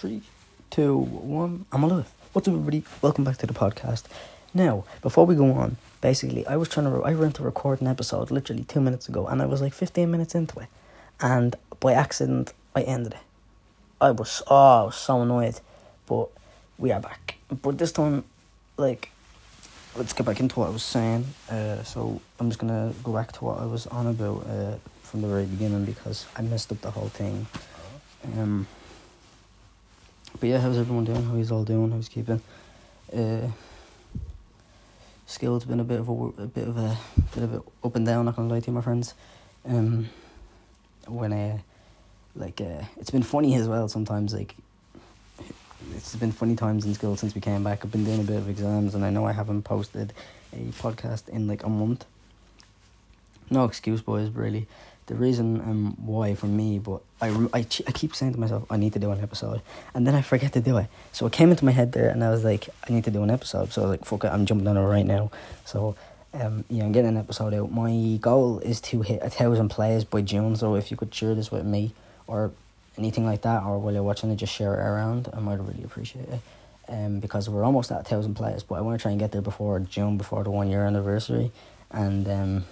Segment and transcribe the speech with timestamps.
[0.00, 0.22] Three,
[0.70, 1.66] two, one.
[1.70, 2.10] I'm alive.
[2.32, 2.84] What's up, everybody?
[3.02, 4.04] Welcome back to the podcast.
[4.54, 7.02] Now, before we go on, basically, I was trying to.
[7.02, 10.10] I went to record an episode literally two minutes ago, and I was like fifteen
[10.10, 10.68] minutes into it,
[11.20, 13.18] and by accident, I ended it.
[14.00, 15.60] I was oh, I was so annoyed,
[16.06, 16.30] but
[16.78, 17.34] we are back.
[17.60, 18.24] But this time,
[18.78, 19.10] like,
[19.98, 21.26] let's get back into what I was saying.
[21.50, 25.20] Uh, so I'm just gonna go back to what I was on about uh, from
[25.20, 27.46] the very beginning because I messed up the whole thing.
[28.38, 28.66] Um.
[30.38, 31.24] But yeah, how's everyone doing?
[31.24, 31.90] How he's all doing?
[31.90, 32.40] How's keeping?
[33.14, 33.48] Uh,
[35.26, 36.96] skill's been a bit of a, a bit of a
[37.34, 38.24] bit of a up and down.
[38.24, 39.14] Not gonna lie to you, my friends.
[39.66, 40.08] Um,
[41.06, 41.58] when uh,
[42.36, 43.88] like uh, it's been funny as well.
[43.88, 44.54] Sometimes like
[45.94, 47.84] it's been funny times in school since we came back.
[47.84, 50.12] I've been doing a bit of exams, and I know I haven't posted
[50.52, 52.04] a podcast in like a month.
[53.50, 54.30] No excuse, boys.
[54.30, 54.66] Really,
[55.10, 58.76] the reason um why for me, but I, I, I keep saying to myself I
[58.76, 59.60] need to do an episode,
[59.92, 60.86] and then I forget to do it.
[61.10, 63.24] So it came into my head there, and I was like, I need to do
[63.24, 63.72] an episode.
[63.72, 65.32] So I was like, fuck it, I'm jumping on it right now.
[65.64, 65.96] So
[66.32, 67.72] um yeah, I'm getting an episode out.
[67.72, 70.54] My goal is to hit a thousand plays by June.
[70.54, 71.92] So if you could share this with me
[72.28, 72.52] or
[72.96, 75.28] anything like that, or while you're watching it, just share it around.
[75.34, 76.40] I might really appreciate it.
[76.88, 79.32] Um, because we're almost at a thousand players, but I want to try and get
[79.32, 81.50] there before June, before the one year anniversary,
[81.90, 82.64] and um,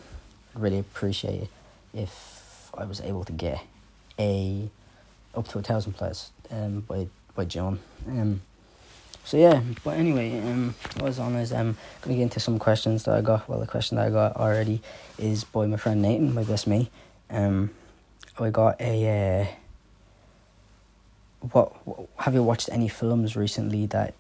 [0.54, 1.50] really appreciate it
[1.98, 3.60] if I was able to get
[4.18, 4.70] a
[5.34, 7.78] up to a thousand players um by by June.
[8.06, 8.42] Um
[9.24, 12.58] so yeah, but anyway, um what I was on is um gonna get into some
[12.58, 13.48] questions that I got.
[13.48, 14.80] Well the question that I got already
[15.19, 16.91] is by my friend Nathan, my best mate.
[17.30, 17.70] Um
[18.38, 18.94] I got a
[19.42, 19.46] uh
[21.52, 24.14] what, what have you watched any films recently that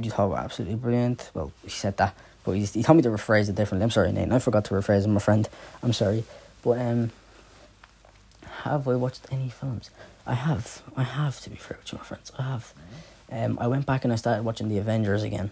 [0.00, 1.30] you thought were absolutely brilliant?
[1.34, 3.84] Well, he said that, but he, he told me to rephrase it differently.
[3.84, 4.32] I'm sorry, Nathan.
[4.32, 5.48] I forgot to rephrase it, my friend.
[5.82, 6.24] I'm sorry.
[6.62, 7.10] But um,
[8.62, 9.90] have I watched any films?
[10.26, 10.82] I have.
[10.96, 12.32] I have to be fair with you, my friends.
[12.38, 12.74] I have.
[13.32, 15.50] Um, I went back and I started watching the Avengers again,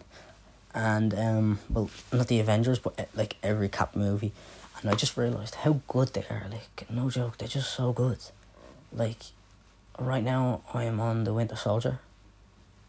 [0.75, 4.33] and um, well, not the Avengers, but uh, like every Cap movie,
[4.81, 6.47] and I just realized how good they are.
[6.51, 8.19] Like no joke, they're just so good.
[8.93, 9.23] Like,
[9.99, 12.01] right now I am on the Winter Soldier,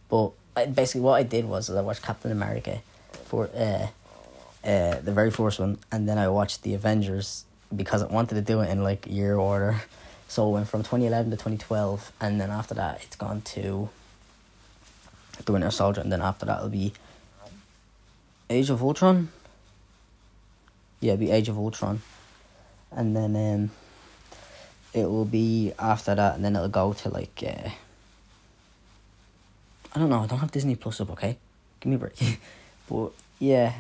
[0.09, 2.81] but I, basically what I did was I watched Captain America,
[3.25, 3.87] for uh,
[4.67, 8.41] uh, the very first one, and then I watched the Avengers because I wanted to
[8.41, 9.81] do it in like year order.
[10.27, 13.89] So it went from 2011 to 2012, and then after that, it's gone to
[15.43, 16.93] The Winter Soldier, and then after that, it'll be
[18.47, 19.29] Age of Ultron.
[20.99, 22.01] Yeah, it'll be Age of Ultron.
[22.91, 23.71] And then um,
[24.93, 27.43] it will be after that, and then it'll go to like.
[27.45, 27.69] Uh,
[29.95, 31.37] I don't know, I don't have Disney Plus up, okay?
[31.79, 32.39] Give me a break.
[32.89, 33.73] but yeah,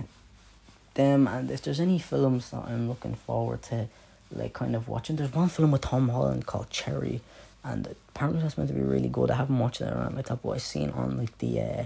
[0.99, 3.87] them, and if there's any films that I'm looking forward to
[4.31, 5.15] like kind of watching.
[5.15, 7.21] There's one film with Tom Holland called Cherry,
[7.63, 9.31] and apparently that's meant to be really good.
[9.31, 11.83] I haven't watched it around like that, but I've seen on like the uh,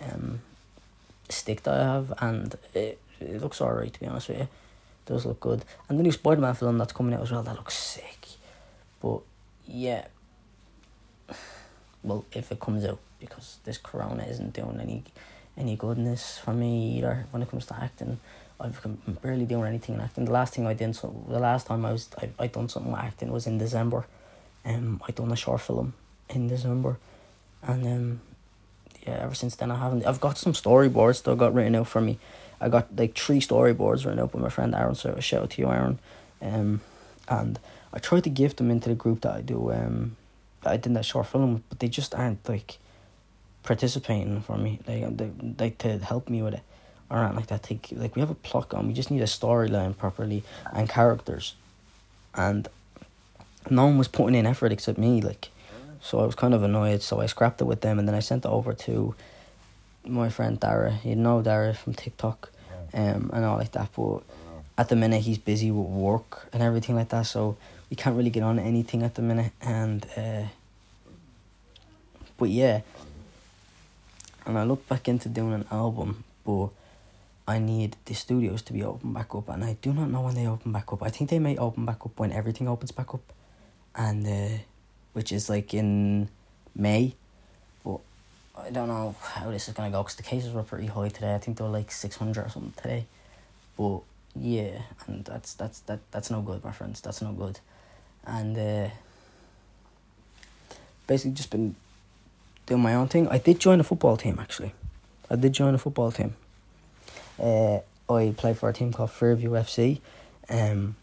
[0.00, 0.40] um,
[1.28, 4.44] stick that I have, and it it looks alright to be honest with you.
[4.44, 7.42] It does look good, and the new Spider Man film that's coming out as well.
[7.42, 8.26] That looks sick,
[9.00, 9.20] but
[9.66, 10.06] yeah.
[12.02, 15.04] Well, if it comes out, because this Corona isn't doing any
[15.56, 18.18] any goodness for me either when it comes to acting.
[18.60, 18.80] I've
[19.22, 20.24] barely doing anything in acting.
[20.26, 22.92] The last thing I did, so the last time I was I I done something
[22.92, 24.06] with acting was in December.
[24.64, 25.94] Um, I done a short film
[26.30, 26.98] in December,
[27.62, 28.20] and um,
[29.06, 30.06] yeah, ever since then I haven't.
[30.06, 32.18] I've got some storyboards that got written out for me.
[32.60, 34.94] I got like three storyboards written out by my friend Aaron.
[34.94, 35.98] So a shout out to you, Aaron.
[36.40, 36.80] Um,
[37.28, 37.58] and
[37.92, 39.72] I tried to give them into the group that I do.
[39.72, 40.16] Um,
[40.64, 42.78] I did that short film, with, but they just aren't like
[43.64, 44.78] participating for me.
[44.86, 46.62] Like they like to help me with it
[47.18, 47.62] anything like that.
[47.62, 48.88] Take like we have a plot on.
[48.88, 50.42] We just need a storyline properly
[50.72, 51.54] and characters,
[52.34, 52.68] and
[53.70, 55.20] no one was putting in effort except me.
[55.20, 55.48] Like,
[56.00, 57.02] so I was kind of annoyed.
[57.02, 59.14] So I scrapped it with them, and then I sent it over to
[60.06, 60.98] my friend Dara.
[61.04, 62.50] You know Dara from TikTok,
[62.92, 63.90] um, and all like that.
[63.96, 64.22] But
[64.76, 67.56] at the minute he's busy with work and everything like that, so
[67.90, 69.52] we can't really get on anything at the minute.
[69.60, 70.44] And uh,
[72.36, 72.80] but yeah,
[74.46, 76.68] and I look back into doing an album, but
[77.46, 80.34] I need the studios to be open back up, and I do not know when
[80.34, 81.02] they open back up.
[81.02, 83.32] I think they may open back up when everything opens back up,
[83.94, 84.58] and uh,
[85.12, 86.28] which is like in
[86.74, 87.14] May,
[87.84, 88.00] but
[88.56, 91.34] I don't know how this is gonna go because the cases were pretty high today.
[91.34, 93.04] I think they were like six hundred or something today,
[93.76, 94.00] but
[94.34, 97.02] yeah, and that's that's that that's no good, my friends.
[97.02, 97.60] That's no good,
[98.24, 98.88] and uh,
[101.06, 101.76] basically just been
[102.64, 103.28] doing my own thing.
[103.28, 104.72] I did join a football team actually.
[105.30, 106.36] I did join a football team.
[107.40, 107.78] Uh,
[108.08, 110.00] I play for a team called Fairview FC.
[110.48, 110.96] Um,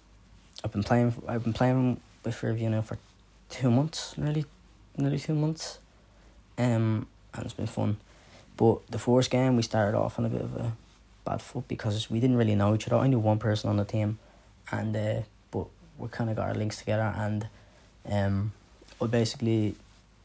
[0.63, 1.21] I've been playing.
[1.27, 2.97] I've been playing with Fairview now for
[3.49, 4.45] two months, nearly,
[4.97, 5.79] nearly two months.
[6.57, 7.97] um, and it's been fun.
[8.57, 10.73] But the first game we started off on a bit of a
[11.25, 12.97] bad foot because we didn't really know each other.
[12.97, 14.19] I knew one person on the team,
[14.71, 15.67] and uh, but
[15.97, 17.47] we kind of got our links together, and
[18.09, 18.51] um,
[19.01, 19.75] I basically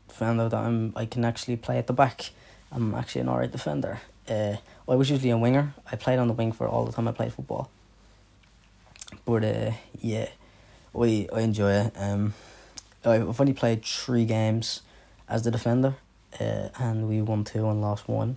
[0.08, 2.30] found out that I'm I can actually play at the back.
[2.70, 4.00] I'm actually an alright defender.
[4.28, 4.56] Uh,
[4.88, 5.74] I was usually a winger.
[5.90, 7.70] I played on the wing for all the time I played football.
[9.24, 10.28] But uh, yeah,
[10.98, 11.92] I I enjoy it.
[11.96, 12.34] Um,
[13.04, 14.82] I've only played three games
[15.28, 15.96] as the defender,
[16.40, 18.36] uh, and we won two and lost one.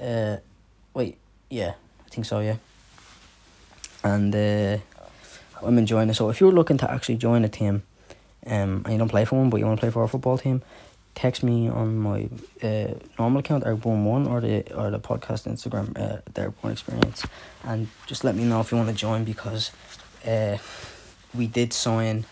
[0.00, 0.36] Uh,
[0.94, 1.18] wait,
[1.50, 1.74] yeah,
[2.06, 2.40] I think so.
[2.40, 2.56] Yeah,
[4.02, 4.78] and uh,
[5.62, 6.14] I'm enjoying it.
[6.14, 7.82] So if you're looking to actually join a team,
[8.46, 10.38] um, and you don't play for one, but you want to play for a football
[10.38, 10.62] team,
[11.16, 12.28] text me on my
[12.62, 17.26] uh, normal account Airborne One or the or the podcast Instagram uh, the Airborne Experience,
[17.64, 19.72] and just let me know if you want to join because
[20.24, 20.58] uh,
[21.34, 22.26] we did sign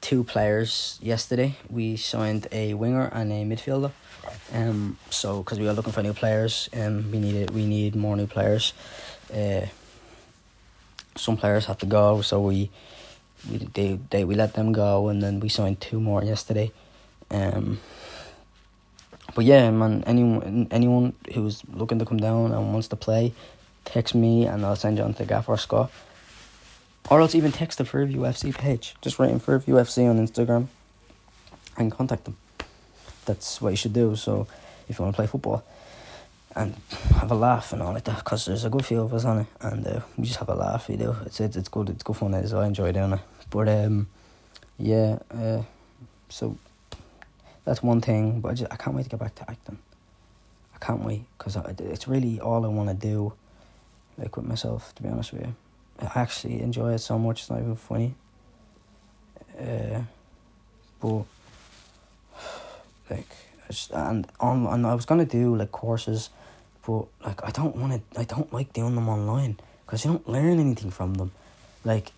[0.00, 1.56] two players yesterday.
[1.68, 3.90] We signed a winger and a midfielder.
[4.52, 8.16] Um, so because we are looking for new players, um, we needed we need more
[8.16, 8.74] new players.
[9.34, 9.66] Uh,
[11.16, 12.70] some players have to go, so we
[13.50, 16.70] we they, they we let them go, and then we signed two more yesterday.
[17.30, 17.80] Um,
[19.34, 23.32] but yeah, man, anyone anyone who's looking to come down and wants to play,
[23.84, 25.90] text me and I'll send you on to Gaffer Scott.
[27.10, 28.94] Or else even text the Fairview FC page.
[29.00, 30.68] Just write in Fairview FC on Instagram
[31.76, 32.36] and contact them.
[33.24, 34.14] That's what you should do.
[34.16, 34.46] So
[34.88, 35.64] if you want to play football
[36.54, 36.76] and
[37.16, 39.40] have a laugh and all like that, because there's a good few of us on
[39.40, 40.88] it, and uh, we just have a laugh.
[40.88, 41.88] You know, it's it's, it's good.
[41.90, 42.34] It's good fun.
[42.34, 42.52] It is.
[42.52, 43.20] I enjoy doing it.
[43.50, 44.08] But um,
[44.78, 45.18] yeah.
[45.32, 45.62] Uh,
[46.28, 46.56] so
[47.64, 48.40] that's one thing.
[48.40, 49.78] But I, just, I can't wait to get back to acting.
[50.74, 53.32] I can't wait because it's really all I want to do,
[54.16, 54.94] like with myself.
[54.94, 55.54] To be honest with you.
[56.00, 57.40] I actually enjoy it so much.
[57.40, 58.14] It's not even funny.
[59.58, 60.00] Uh,
[61.00, 61.24] but
[63.10, 63.28] like,
[63.92, 66.30] and on and I was gonna do like courses,
[66.86, 68.20] but like I don't want to.
[68.20, 71.32] I don't like doing them online because you don't learn anything from them.
[71.84, 72.12] Like,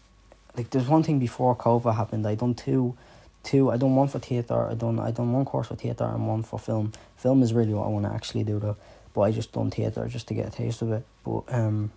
[0.56, 2.27] like there's one thing before COVID happened.
[2.27, 2.97] I done two,
[3.43, 3.71] two.
[3.71, 4.69] I done one for theater.
[4.69, 6.93] I done I done one course for theater and one for film.
[7.17, 8.77] Film is really what I want to actually do though.
[9.15, 11.05] But I just done theater just to get a taste of it.
[11.25, 11.91] But um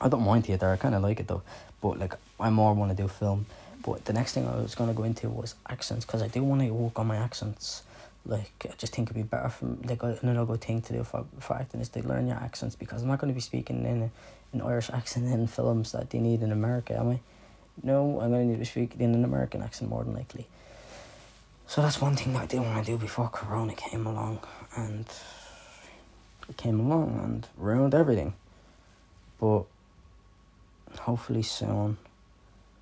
[0.00, 1.42] I don't mind theatre, I kind of like it though,
[1.80, 3.46] but like I more want to do film.
[3.82, 6.42] But the next thing I was going to go into was accents because I do
[6.42, 7.82] want to work on my accents.
[8.26, 11.24] Like, I just think it'd be better for like another good thing to do for,
[11.38, 14.02] for acting is to learn your accents because I'm not going to be speaking in
[14.02, 14.10] a,
[14.52, 17.20] an Irish accent in films that they need in America, am I?
[17.82, 20.46] No, I'm going to need to speak in an American accent more than likely.
[21.66, 24.40] So that's one thing that I didn't want to do before Corona came along,
[24.76, 25.06] and
[26.48, 28.34] it came along and ruined everything.
[29.38, 29.64] But
[30.98, 31.96] hopefully soon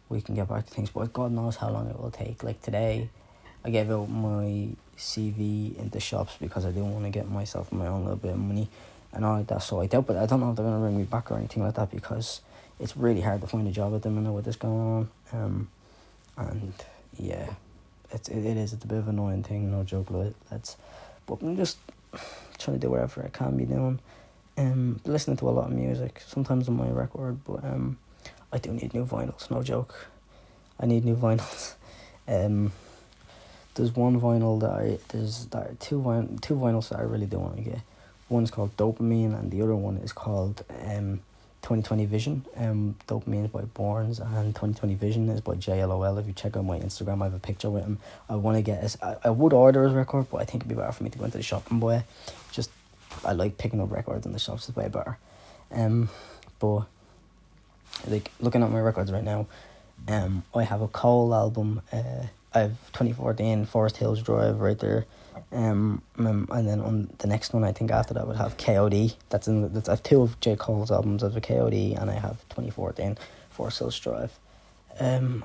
[0.09, 0.91] we can get back to things.
[0.91, 2.43] But God knows how long it will take.
[2.43, 3.11] Like today,
[3.65, 7.71] I gave out my CV in the shops because I didn't want to get myself
[7.71, 8.69] my own little bit of money
[9.12, 9.62] and all that.
[9.62, 11.62] So I doubt, but I don't know if they're gonna bring me back or anything
[11.62, 12.41] like that because
[12.81, 15.11] it's really hard to find a job at the minute with this going on.
[15.33, 15.69] Um,
[16.37, 16.73] and
[17.19, 17.51] yeah,
[18.11, 18.73] it's it, it is.
[18.73, 19.71] It's a bit of an annoying thing.
[19.71, 20.09] No joke,
[20.51, 20.77] let's.
[21.27, 21.79] But I'm just
[22.59, 24.01] trying to do whatever I can be doing
[24.59, 27.97] um, listening to a lot of music, sometimes on my record, but um,
[28.53, 30.09] I do need new vinyls, no joke.
[30.81, 31.75] I need new vinyls.
[32.27, 32.73] um,
[33.75, 37.38] there's one vinyl that I there's that two vin- two vinyls that I really do
[37.38, 37.81] want to get.
[38.29, 41.21] One's called Dopamine, and the other one is called um,
[41.62, 42.45] 2020 Vision.
[42.57, 46.21] Um, Dopamine is by Borns, and 2020 Vision is by JyellowL.
[46.21, 47.99] If you check out my Instagram, I have a picture with him.
[48.29, 48.97] I want to get his.
[49.03, 51.19] I, I would order his record, but I think it'd be better for me to
[51.19, 52.05] go into the shop and buy it.
[52.53, 52.71] Just
[53.25, 55.19] I like picking up records in the shops is way better.
[55.71, 56.09] Um,
[56.59, 56.85] but
[58.07, 59.47] like looking at my records right now,
[60.07, 61.83] um, I have a Cole album.
[61.93, 65.07] Uh, I have twenty fourteen Forest Hills Drive right there.
[65.52, 69.14] Um, um, and then on the next one, I think after that would have KOD.
[69.31, 69.73] That's in.
[69.73, 71.23] That's I have two of J Cole's albums.
[71.23, 73.17] Have a KOD, and I have twenty fourteen
[73.50, 74.38] Forest Hills Drive.
[74.99, 75.45] Um,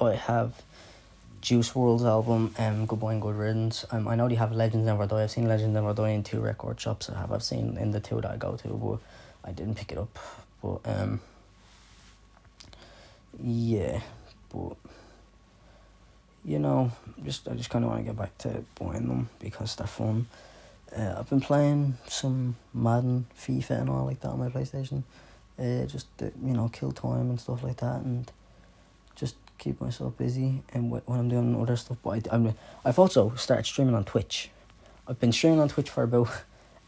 [0.00, 0.62] I have
[1.40, 3.84] Juice WRLD's album, um, Goodbye and Good Riddance.
[3.90, 5.22] Um, I know they have Legends Never Die.
[5.22, 7.08] I've seen Legends Never Die in two record shops.
[7.08, 7.32] I have.
[7.32, 8.98] I've seen in the two that I go to, but
[9.48, 10.18] I didn't pick it up.
[10.62, 11.20] But um,
[13.42, 14.00] yeah,
[14.52, 14.76] but
[16.44, 16.92] you know,
[17.24, 20.26] just I just kind of want to get back to buying them because they're fun.
[20.96, 25.04] Uh, I've been playing some Madden, FIFA, and all like that on my PlayStation.
[25.58, 28.30] Uh, just to, you know, kill time and stuff like that, and
[29.14, 31.98] just keep myself busy and when I'm doing other stuff.
[32.02, 32.54] But I, I'm,
[32.84, 34.50] I've also started streaming on Twitch.
[35.06, 36.30] I've been streaming on Twitch for about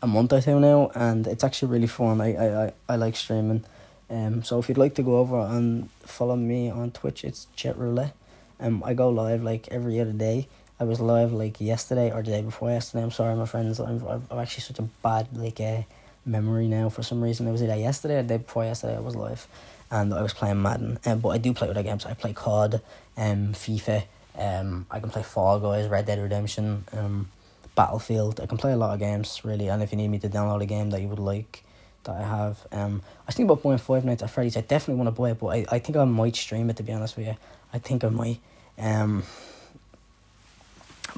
[0.01, 2.21] a month or two now, and it's actually really fun.
[2.21, 3.65] I, I, I, I like streaming.
[4.09, 7.77] Um, so if you'd like to go over and follow me on Twitch, it's Jet
[7.79, 8.15] Roulette.
[8.63, 10.47] Um, I go live like every other day.
[10.79, 13.03] I was live like yesterday or the day before yesterday.
[13.03, 13.81] I'm sorry, my friends.
[13.81, 15.83] I'm I've actually such a bad like uh,
[16.25, 17.49] memory now for some reason.
[17.49, 18.97] It was either yesterday or the day before yesterday.
[18.97, 19.49] I was live,
[19.91, 21.01] and I was playing Madden.
[21.05, 22.07] Um, but I do play other games.
[22.07, 22.81] I play COD,
[23.17, 24.05] um, FIFA.
[24.39, 27.31] Um, I can play Fall Guys, Red Dead Redemption, um,
[27.75, 28.41] Battlefield.
[28.41, 29.69] I can play a lot of games really.
[29.69, 31.65] And if you need me to download a game that you would like,
[32.05, 34.57] that I have, um, I thinking about buying Five Nights at Freddy's.
[34.57, 36.83] I definitely want to buy it, but I, I think I might stream it to
[36.83, 37.37] be honest with you.
[37.73, 38.39] I think I might.
[38.79, 39.25] Um,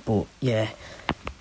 [0.05, 0.69] but yeah,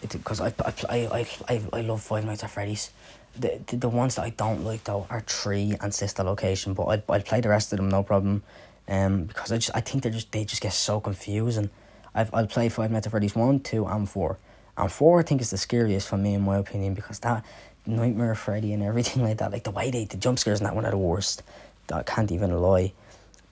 [0.02, 2.92] because I, I, I, I, I love Five Nights at Freddy's.
[3.38, 6.86] The, the, the ones that I don't like though are three and sister location, but
[6.86, 8.44] I'd, I'd play the rest of them no problem.
[8.88, 11.70] Um, because I just I think they just they just get so confusing.
[12.14, 14.38] I've I'll play Five Nights at Freddy's one, two, and four.
[14.78, 17.44] And four I think is the scariest for me in my opinion because that
[17.86, 20.76] Nightmare Freddy and everything like that, like the way they the jump scares and that
[20.76, 21.44] one are the worst.
[21.92, 22.94] I can't even lie.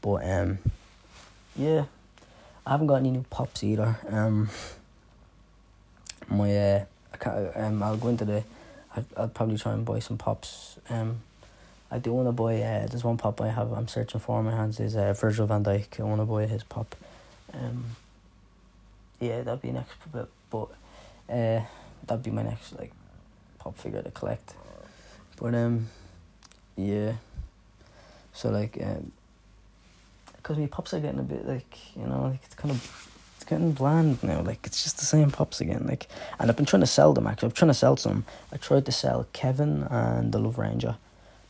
[0.02, 0.60] But um
[1.56, 1.86] yeah.
[2.72, 4.00] I haven't got any new pops either.
[4.08, 4.50] Um
[6.30, 8.46] my uh I can't, um I'll go into the
[8.96, 10.78] I'll, I'll probably try and buy some pops.
[10.90, 11.22] Um
[11.92, 12.62] I do want to buy.
[12.62, 13.74] Uh, there's one pop I have.
[13.74, 14.80] I'm searching for in my hands.
[14.80, 16.00] Is uh, Virgil van Dijk.
[16.00, 16.96] I want to buy his pop.
[17.54, 17.84] Um.
[19.20, 19.92] Yeah, that'd be next.
[20.10, 20.70] But but,
[21.30, 21.60] uh,
[22.08, 22.94] that'd be my next like,
[23.60, 24.56] pop figure to collect.
[25.36, 25.90] But um,
[26.78, 27.16] yeah.
[28.32, 29.12] So like um.
[30.44, 33.50] Cause my pops are getting a bit like you know like it's kind of it's
[33.50, 34.42] getting bland now.
[34.42, 35.86] Like it's just the same pops again.
[35.88, 36.08] Like
[36.40, 37.28] and I've been trying to sell them.
[37.28, 38.26] Actually, I'm trying to sell some.
[38.52, 40.98] I tried to sell Kevin and the Love Ranger.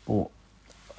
[0.07, 0.27] But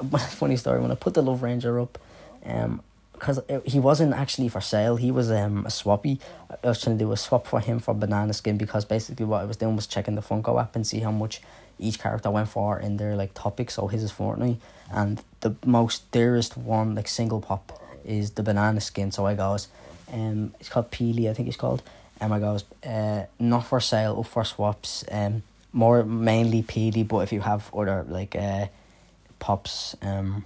[0.32, 1.98] funny story when I put the Love Ranger up,
[2.44, 2.82] um,
[3.12, 4.96] because he wasn't actually for sale.
[4.96, 6.18] He was um a swappy.
[6.50, 9.42] I was trying to do a swap for him for banana skin because basically what
[9.42, 11.40] I was doing was checking the Funko app and see how much
[11.78, 13.70] each character went for in their like topic.
[13.70, 14.58] So his is Fortnite,
[14.90, 19.12] and the most dearest one like single pop is the banana skin.
[19.12, 19.68] So I goes,
[20.12, 21.28] um, it's called Peely.
[21.30, 21.82] I think it's called.
[22.20, 25.04] And I goes, uh, not for sale, up for swaps.
[25.10, 25.42] Um,
[25.72, 28.66] more mainly Peely, but if you have other like uh
[29.42, 29.96] pops.
[30.00, 30.44] Um,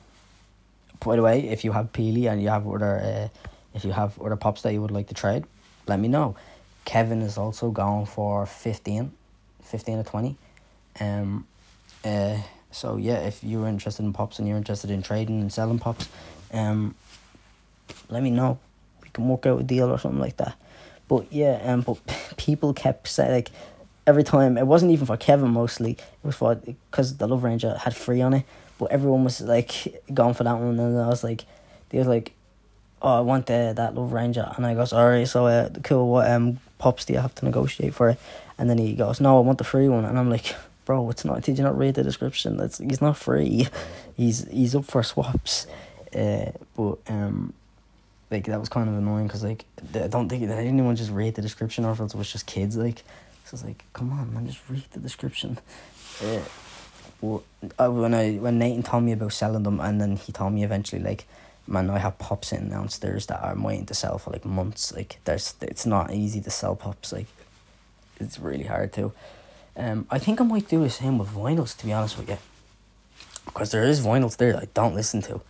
[1.04, 3.28] by the way, if you have Peely and you have other, uh,
[3.74, 5.44] if you have other pops that you would like to trade,
[5.86, 6.34] let me know.
[6.86, 9.12] Kevin is also going for 15,
[9.62, 10.36] 15 or 20.
[11.00, 11.46] Um,
[12.04, 12.38] uh,
[12.70, 16.08] so yeah, if you're interested in pops and you're interested in trading and selling pops,
[16.52, 16.94] um,
[18.08, 18.58] let me know.
[19.02, 20.56] We can work out a deal or something like that.
[21.08, 21.98] But yeah, um, but
[22.36, 23.50] people kept saying like
[24.06, 25.92] every time it wasn't even for Kevin mostly.
[25.92, 28.44] It was for because the Love Ranger had free on it,
[28.78, 31.44] but everyone was like going for that one, and I was like,
[31.90, 32.32] they was like,
[33.02, 36.08] oh, I want the that Love Ranger, and I goes, alright, so uh, cool.
[36.08, 38.18] What um pops do you have to negotiate for it?
[38.58, 41.24] And then he goes, no, I want the free one, and I'm like, bro, it's
[41.24, 41.42] not.
[41.42, 42.56] Did you not read the description?
[42.56, 43.68] That's he's not free.
[44.16, 45.66] He's he's up for swaps.
[46.14, 47.52] Uh, but um,
[48.30, 49.64] like that was kind of annoying because like
[49.94, 52.76] I don't think that anyone just read the description or if it was just kids
[52.76, 53.02] like.
[53.44, 55.58] So it's like, come on, man, just read the description.
[56.20, 56.40] Uh,
[57.20, 57.42] but
[57.78, 60.64] uh, when I when Nathan told me about selling them, and then he told me
[60.64, 61.26] eventually like,
[61.66, 64.92] man, I have pops in downstairs that I'm waiting to sell for like months.
[64.94, 67.12] Like, there's it's not easy to sell pops.
[67.12, 67.26] Like,
[68.18, 69.12] it's really hard to.
[69.76, 71.76] Um, I think I might do the same with vinyls.
[71.78, 72.38] To be honest with you,
[73.44, 75.40] because there is vinyls there that I don't listen to,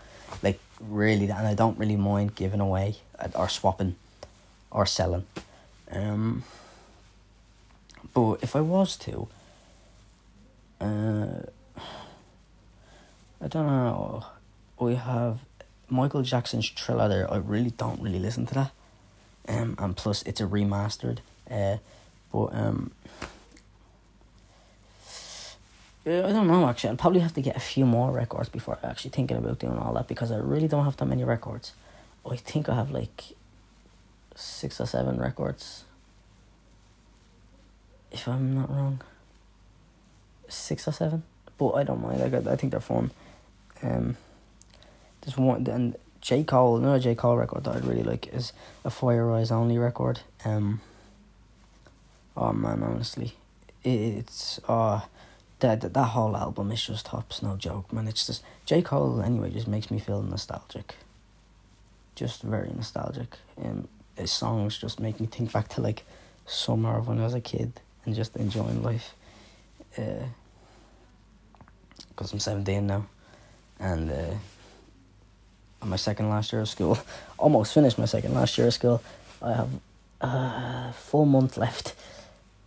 [0.42, 2.96] like really, and I don't really mind giving away
[3.34, 3.96] or swapping,
[4.70, 5.26] or selling.
[5.90, 6.44] Um.
[8.14, 9.28] But if I was to,
[10.80, 11.42] uh,
[13.42, 14.24] I don't know.
[14.78, 15.40] We have
[15.90, 17.30] Michael Jackson's Thriller there.
[17.30, 18.70] I really don't really listen to that.
[19.48, 21.18] Um, and plus it's a remastered.
[21.50, 21.76] Uh,
[22.32, 22.92] but um,
[26.06, 26.90] I don't know actually.
[26.90, 29.92] I'll probably have to get a few more records before actually thinking about doing all
[29.94, 31.72] that because I really don't have that many records.
[32.30, 33.24] I think I have like
[34.36, 35.84] six or seven records.
[38.12, 39.00] If I'm not wrong
[40.48, 41.24] six or seven,
[41.58, 42.22] but I don't mind.
[42.22, 43.10] I, I think they're fun.
[43.82, 44.16] Um,
[45.22, 48.52] there's one and J Cole, another J Cole record that I really like is
[48.84, 50.20] a 4 Your Eyez Only record.
[50.44, 50.80] Um,
[52.36, 53.34] oh man, honestly,
[53.82, 55.00] it, it's uh
[55.60, 58.08] that, that that whole album is just tops, no joke, man.
[58.08, 59.50] It's just J Cole anyway.
[59.50, 60.96] Just makes me feel nostalgic.
[62.14, 66.04] Just very nostalgic, and his songs just make me think back to like
[66.46, 69.12] summer of when I was a kid and just enjoying life
[69.98, 70.24] uh,
[72.18, 73.06] I'm 17 now,
[73.78, 74.34] and uh,
[75.84, 76.98] my second last year of school,
[77.38, 79.02] almost finished my second last year of school.
[79.42, 79.68] I have
[80.20, 81.94] a full month left,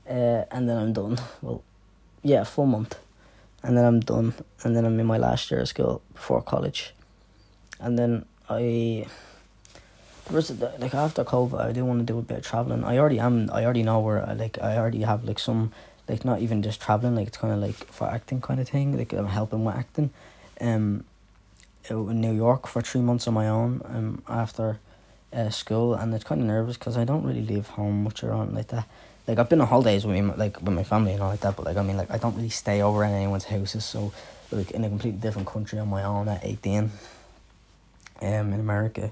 [0.07, 1.17] uh, and then I'm done.
[1.41, 1.63] Well,
[2.23, 2.97] yeah, full month,
[3.63, 4.33] and then I'm done,
[4.63, 6.93] and then I'm in my last year of school before college,
[7.79, 9.05] and then I.
[10.79, 12.83] like after COVID, I do want to do a bit of traveling.
[12.83, 13.49] I already am.
[13.51, 14.27] I already know where.
[14.27, 15.71] I, like I already have like some
[16.07, 17.15] like not even just traveling.
[17.15, 18.97] Like it's kind of like for acting kind of thing.
[18.97, 20.11] Like I'm helping with acting.
[20.61, 21.05] Um,
[21.89, 23.81] in New York for three months on my own.
[23.85, 24.79] Um, after,
[25.33, 28.53] uh, school, and it's kind of nervous because I don't really leave home much around
[28.53, 28.87] like that.
[29.27, 31.55] Like I've been on holidays with me, like with my family and all like that.
[31.55, 33.85] But like I mean, like I don't really stay over in anyone's houses.
[33.85, 34.11] So
[34.51, 36.91] like in a completely different country on my own at eighteen.
[38.21, 39.11] Um, in America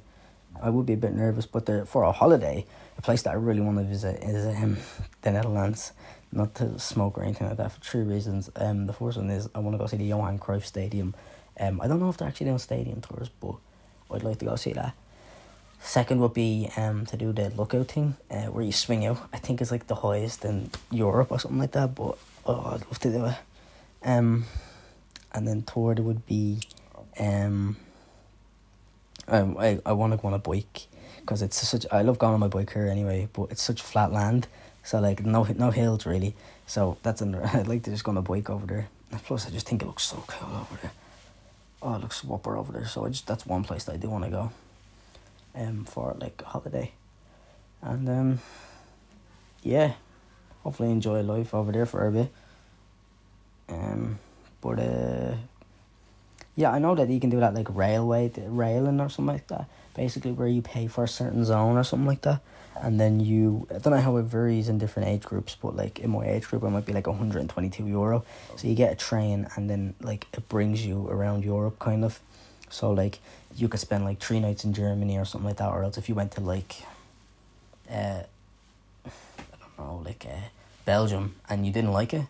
[0.62, 2.66] I would be a bit nervous, but the, for a holiday,
[2.98, 4.78] a place that I really want to visit is um,
[5.22, 5.94] the Netherlands.
[6.32, 8.50] Not to smoke or anything like that for three reasons.
[8.58, 11.16] Um, the first one is I want to go see the Johan Cruyff Stadium.
[11.58, 13.56] Um, I don't know if they're actually doing stadium tours, but
[14.12, 14.94] I'd like to go see that.
[15.80, 19.20] Second would be um to do the lookout thing, uh, where you swing out.
[19.34, 21.96] I think it's like the highest in Europe or something like that.
[21.96, 23.36] But oh, I'd love to do it.
[24.04, 24.46] Um,
[25.34, 26.60] and then third would be
[27.20, 27.78] um
[29.28, 30.88] um, I, I want to go on a bike
[31.20, 31.86] because it's such.
[31.92, 34.48] I love going on my bike here anyway, but it's such flat land,
[34.84, 36.36] so like no no hills really.
[36.66, 37.46] So that's under.
[37.54, 38.88] I'd like to just go on a bike over there.
[39.12, 40.92] And plus, I just think it looks so cool over there.
[41.82, 42.86] Oh, it looks whopper over there.
[42.86, 44.52] So I just that's one place that I do want to go.
[45.58, 46.92] Um, for like a holiday,
[47.82, 48.40] and um,
[49.64, 49.94] yeah,
[50.62, 52.32] hopefully enjoy life over there for a bit.
[53.68, 54.20] Um,
[54.62, 55.36] but uh
[56.58, 59.68] yeah, I know that you can do that like railway, railing or something like that.
[59.96, 62.42] Basically, where you pay for a certain zone or something like that,
[62.82, 63.68] and then you.
[63.70, 66.48] I don't know how it varies in different age groups, but like in my age
[66.48, 68.26] group, it might be like hundred and twenty two euro.
[68.56, 72.20] So you get a train, and then like it brings you around Europe, kind of.
[72.70, 73.20] So like
[73.56, 76.10] you could spend like three nights in Germany or something like that, or else if
[76.10, 76.84] you went to like,
[77.90, 78.22] uh,
[79.06, 79.10] I
[79.60, 80.50] don't know, like uh,
[80.86, 82.26] Belgium, and you didn't like it,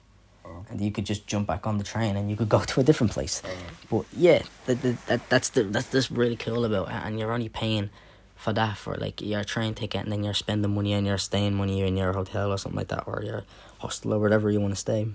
[0.69, 2.83] and you could just jump back on the train and you could go to a
[2.83, 3.41] different place.
[3.89, 7.31] But yeah, that, that, that that's the that's just really cool about it, and you're
[7.31, 7.89] only paying
[8.35, 11.55] for that for like your train ticket, and then you're spending money on your staying
[11.55, 13.43] money in your hotel or something like that, or your
[13.79, 15.07] hostel or whatever you want to stay.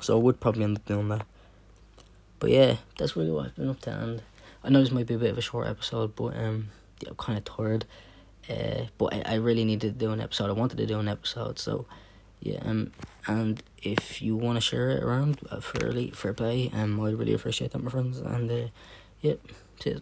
[0.00, 1.26] So I would probably end up doing that.
[2.42, 4.20] But yeah, that's really what I've been up to, and
[4.64, 7.14] I know this might be a bit of a short episode, but um, yeah, I'm
[7.14, 7.84] kind of tired.
[8.50, 10.50] Uh, but I, I really needed to do an episode.
[10.50, 11.86] I wanted to do an episode, so
[12.40, 12.90] yeah, um,
[13.28, 17.32] and if you want to share it around uh, fairly fair play, um, I'd really
[17.32, 18.18] appreciate that, my friends.
[18.18, 18.68] And uh,
[19.20, 19.34] yeah,
[19.78, 20.00] cheers.